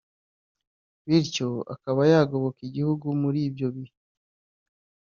bityo 1.07 1.49
akaba 1.73 2.01
yagoboka 2.13 2.59
igihugu 2.67 3.07
muri 3.21 3.39
ibyo 3.47 3.67
bihe 3.75 3.95